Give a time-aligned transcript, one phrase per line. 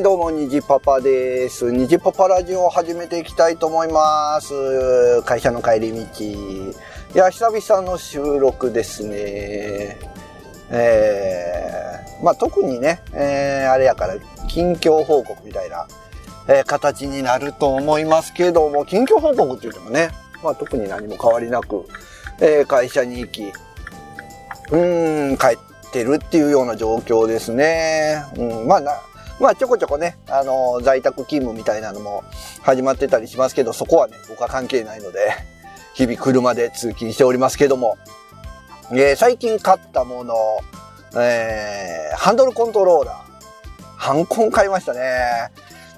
[0.00, 1.70] はい、どうも、にじパパです。
[1.70, 5.20] にじパパラジオを始めていきたいと思います。
[5.24, 6.24] 会社の帰り道。
[6.24, 6.74] い
[7.12, 9.98] や、久々の収録ですね。
[10.70, 14.14] えー、まあ、特にね、えー、あれやから、
[14.48, 15.86] 近況報告みたいな、
[16.48, 20.08] えー形になると思いますけども、近況報告って言ってもね、
[20.42, 21.84] まあ、特に何も変わりなく、
[22.40, 25.58] えー会社に行き、うーん、帰
[25.88, 28.24] ってるっていうような状況ですね。
[28.38, 28.92] うん、まあな、
[29.40, 32.22] まあちょこちょこね、あの在宅勤務みたいなのも
[32.62, 35.32] 始まってたりしますけど、そこはね、僕は関係ないので、
[35.94, 37.96] 日々車で通勤しておりますけども、
[38.92, 40.34] えー最近買ったもの、
[41.18, 43.16] えーハンドルコントローラー、
[43.96, 45.00] ハンコン買いましたね。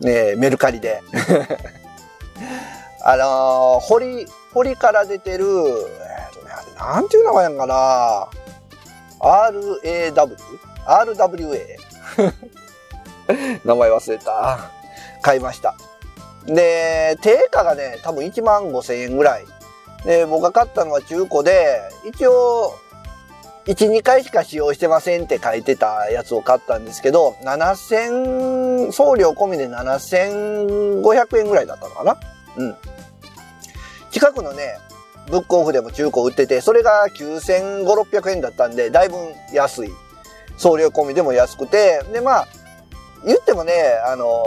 [0.00, 1.00] ねメルカリで。
[3.04, 5.54] あのー、堀、堀から出てる、えー
[6.34, 8.28] とね、あれ、なんていう名前やんかな
[10.86, 11.88] ?RAW?RWA?
[13.64, 14.70] 名前忘れた。
[15.22, 15.74] 買いました。
[16.46, 19.46] で、定価がね、多分1万5千円ぐらい。
[20.04, 22.74] で、僕が買ったのは中古で、一応、
[23.66, 32.16] 1、2回しか使用してませんって書いてたやつを買ったんですけど、7000、送料込みで7500円ぐらいだったのかな
[32.56, 32.76] うん。
[34.10, 34.78] 近くのね、
[35.30, 39.16] ブックオフでも中古売ってて、それが9500、600円だったんで、だいぶ
[39.52, 39.90] 安い。
[40.56, 42.48] 送料込みでも安くて、で、まあ、
[43.24, 43.72] 言ってもね、
[44.06, 44.44] あの、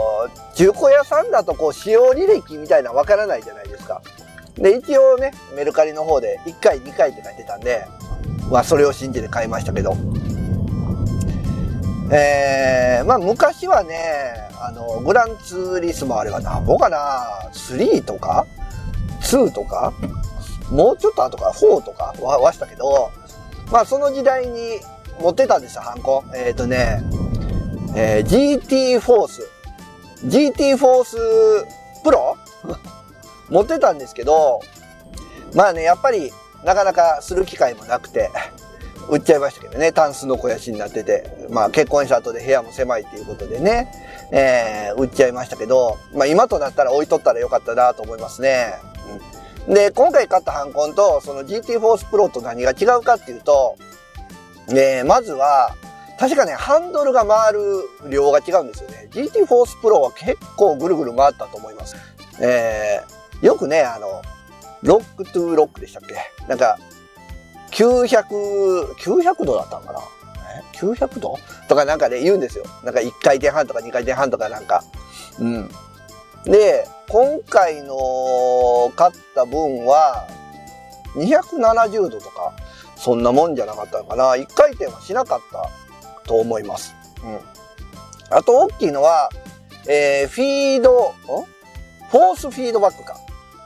[0.55, 4.01] 中古屋さんだとこう、使用履歴みたいなわからないじゃないですか。
[4.55, 7.85] で、一応ね、メルカリの方で1回、2回って書いてたんで、
[8.49, 9.95] まあ、それを信じて買いましたけど。
[12.13, 18.45] えー、まあ、昔はね、あの、グランツーリスモあれはなんぼかな ?3 とか
[19.21, 19.93] ?2 とか
[20.69, 23.11] もうちょっと後から4とかははしたけど、
[23.71, 24.79] まあ、その時代に
[25.19, 26.23] 持ってたんですよ、ハンコ。
[26.33, 27.01] えっ、とね、
[27.95, 29.49] えー GT フォース。
[30.25, 31.17] GT フォース
[32.03, 32.37] プロ？
[33.49, 34.61] 持ってたんですけど、
[35.53, 36.31] まあね、やっぱり
[36.63, 38.29] なかなかする機会もなくて、
[39.09, 43.91] 売っちゃいましたけどね、タンスの肥やしになってて、まあ結婚した後で部屋も狭いっていうことでね、
[44.31, 48.75] えー売っちゃいましたけど、まあ今となったら置いとったらよかったなと思いますね。
[49.67, 53.75] で、今回買ったハンコンと、その GT フォースプロと何が違うかっていうと、
[54.69, 55.75] えーまずは、
[56.21, 57.59] 確かね、ハンドルが回る
[58.07, 59.07] 量が違うんですよね。
[59.09, 61.95] GT フォースプロは結構ぐるぐる回ったと思います。
[62.39, 64.21] えーよくね、あの、
[64.83, 66.15] lock to lock でしたっけ？
[66.47, 66.77] なんか、
[67.71, 69.99] 900、900度だったんかな？
[70.73, 71.39] え ?900 度？
[71.67, 72.65] とかなんかね、言うんですよ。
[72.83, 74.83] なんか1回転半とか2回転半とかなんか。
[75.39, 75.71] うん。
[76.43, 80.27] で、今回の買った分は、
[81.15, 82.53] 270度とか、
[82.95, 84.35] そんなもんじゃなかったのかな。
[84.35, 85.67] 1回転はしなかった
[86.31, 86.95] と思います。
[87.23, 87.39] うん。
[88.29, 89.29] あと大きいのは、
[89.85, 91.13] えー、フィード、
[92.09, 93.17] フォースフィードバックか。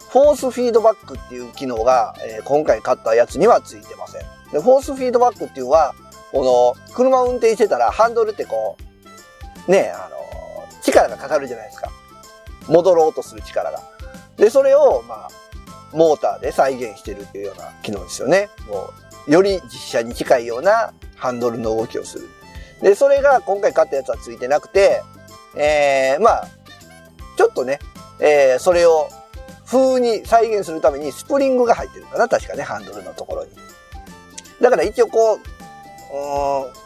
[0.10, 4.22] フォースフィードバックっていう機能が、えー今回買ったやつにはついてません。
[4.52, 5.94] で、フォースフィードバックっていうのは、
[6.32, 8.78] この、車を運転してたらハンドルってこ
[9.68, 10.16] う、ね、あの、
[10.82, 11.92] 力がかかるじゃないですか。
[12.68, 13.80] 戻ろうとする力が。
[14.38, 15.30] で、それを、まあ、
[15.94, 18.50] モーターで再現してるっていうような機能ですよね。
[18.68, 18.90] も
[19.28, 22.30] う、より実車に近いようなハンドルの動きをする。
[22.82, 25.02] で、それが今回買ったやつはついてなくて、
[25.56, 26.48] えー、まあ、
[27.38, 27.80] ちょっとね、
[28.20, 29.10] えー、それを
[29.66, 33.52] 風に再現するためにスプリングが入ってるかな確かね、ハンドルのところに。
[34.62, 36.86] だから一応こう、うん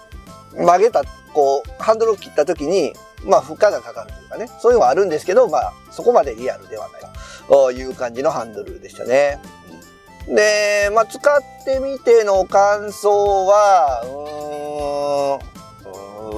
[0.66, 7.02] 曲げた、こう、ハンドルを切った時に、まあ負荷がかかるというかね、そういうのはあるんですけど、まあそこまでリアルではない
[7.48, 9.40] という感じのハンドルでしたね。
[10.28, 14.02] で、まあ使ってみての感想は、
[15.44, 15.59] うーん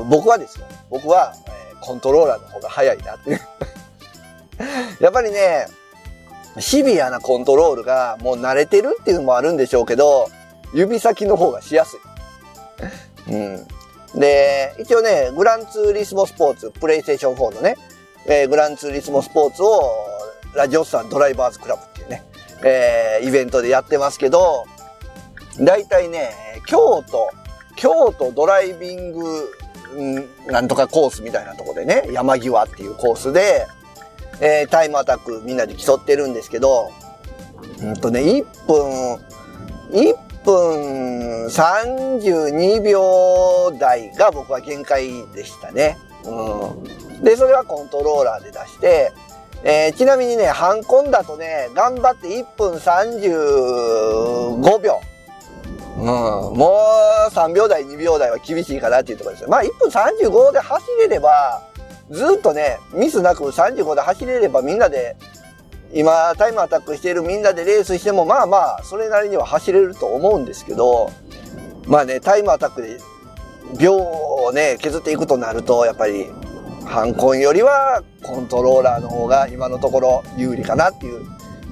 [0.04, 0.66] 僕はですよ。
[0.90, 3.42] 僕は、えコントローラーの方が早いなっていう。
[5.02, 5.68] やっぱりね、
[6.60, 10.30] シビアなコントロールがもう慣れてるっていうのもあるんでしょうけど、
[10.74, 11.98] 指先の方がしやす
[13.28, 13.32] い。
[13.34, 13.68] うん。
[14.20, 17.78] で、一応ね、グランツーリスモスポーツ、プレイステーション4のね、
[18.26, 19.82] えーグランツーリスモスポーツを、
[20.54, 22.24] ラジオスさんドライバーズクラブっていうね、
[22.64, 24.66] えーイベントでやってますけど、
[25.60, 26.32] だいたいね、
[26.66, 27.30] 京都、
[27.76, 29.50] 京都ドライビング、
[30.48, 33.66] なんとかコースみたいなとこでね、山際っていうコースで、
[34.40, 36.92] えータイムアタックみんなで競ってるんですけど、
[37.82, 39.16] うんとね、1分、
[39.92, 45.98] 1分32秒台が僕は限界でしたね。
[46.24, 47.24] うん。
[47.24, 49.12] で、それはコントローラーで出して、
[49.64, 55.00] えーちなみにね、ハンコンだとね、頑張って1分35秒。
[56.02, 56.80] うん、も
[57.30, 59.50] う3秒台、2秒台は厳しいかなっていうところですよ。
[59.50, 61.62] まあ1分35で走れれば、
[62.10, 65.16] ずっとね、ミスなく35で走れればみんなで、
[65.94, 71.12] 今タイムアタックしているみんなでレースしてもまあまあ、それなりには走れると思うんですけど、
[71.86, 72.98] まあね、タイムアタックで
[73.80, 76.32] 秒をね、削っていくとなると、やっぱり、
[76.86, 81.26] ハンコンよりはコントローラーの方が今のところ有利かなっていう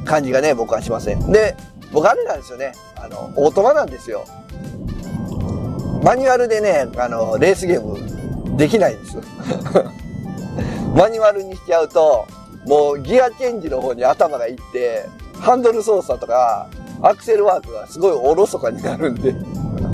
[0.05, 1.31] 感じがね、僕はしません。
[1.31, 1.55] で、
[1.91, 2.73] 僕あれなんですよね。
[2.95, 4.25] あの、オートマなんですよ。
[6.03, 9.23] マニュアルでね、あの、レースゲームできないんですよ。
[10.95, 12.25] マニュアルにしちゃうと、
[12.65, 15.07] もうギアチェンジの方に頭がいって、
[15.39, 16.67] ハンドル操作とか、
[17.01, 19.33] アクセルワークがすごいおろそかになるんで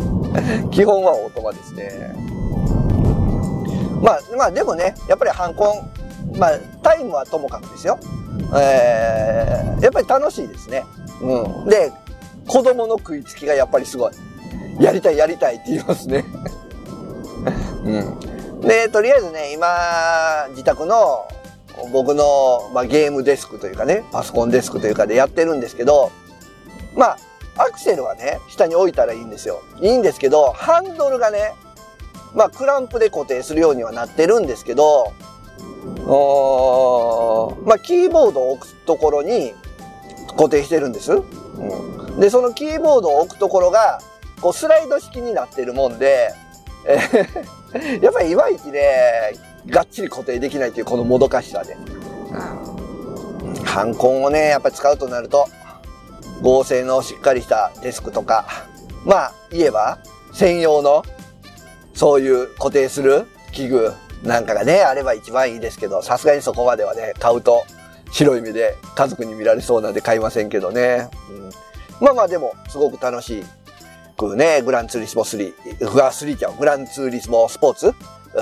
[0.72, 2.16] 基本はオートマですね。
[4.02, 5.74] まあ、まあでもね、やっぱりハンコ
[6.34, 6.52] ン、まあ
[6.82, 7.98] タイムはともかくですよ。
[8.56, 10.84] えー、やっぱり楽しいですね。
[11.22, 11.70] うん。
[11.70, 11.92] で、
[12.48, 14.14] 子供の食いつきがやっぱりすごい。
[14.80, 16.26] やりたいやりたいって言いますね。
[17.86, 18.62] うん。
[18.62, 21.26] で、とりあえずね、今、自宅の
[21.92, 26.12] 僕の、まあ、ゲームデスクというかね、パソコンデスクというかでやってるんですけど、
[26.96, 27.18] まあ、
[27.58, 29.62] アクセルはね、下に置いたらいいんですよ。
[29.82, 31.54] いいんですけど、ハンドルがね、
[32.34, 35.14] まあ、クランプで固定するようにはなってるんですけど、
[37.66, 39.54] まあ、キーボードを置くところに
[40.36, 41.14] 固定してるんです。
[41.14, 41.22] う
[42.18, 44.00] ん、で、そのキーボードを置くところが、
[44.42, 46.34] こうスライド式になってるもんで、
[46.88, 48.82] えー、 やっぱりいまいちね、
[49.68, 51.76] がっちり固定できないというこのもどかしさで。
[53.64, 55.48] ハンコンをね、やっぱり使うとなると、
[56.42, 58.46] 合成のしっかりしたデスクとか、
[59.06, 60.00] まあ、言えば、
[60.34, 61.04] 専用の、
[61.94, 63.94] そういう固定する器具
[64.24, 67.64] なんかがね、あれば一番いいですけど、さすがにそこまではね、買うと
[68.16, 71.10] 白い目で家族に見られそうなんで買いませんけどね。
[71.30, 71.50] うん、
[72.06, 73.44] まあまあでも、すごく楽し。
[74.16, 77.94] くね、グランツーリスモ3、グラ3ちゃん、グランツーリスモスポーツ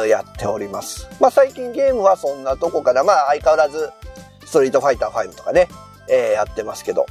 [0.07, 1.09] やっております。
[1.19, 3.91] まあ最近ゲームはそんなとこから、まあ相変わらず、
[4.45, 5.67] ストリートファイター5とかね、
[6.07, 7.07] えー、やってますけど。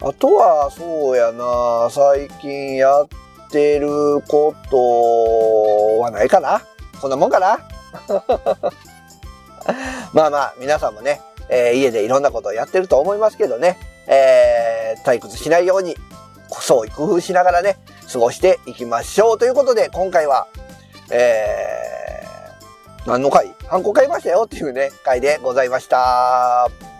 [0.00, 3.08] あとは、そうやな、最近やっ
[3.50, 6.62] てることはないかな
[7.00, 7.58] こんなもんかな
[10.12, 15.96] まあまあ、皆さんもね、えー、家でいろんなことをやってると思いますけどね、えー、退屈しないように、
[16.50, 17.78] そう工夫しながらね、
[18.12, 19.38] 過ごしていきましょう。
[19.38, 20.46] ということで、今回は、
[21.10, 23.54] えー、何の回？
[23.66, 26.93] ハンコ買いましたよっていうね、回でございました。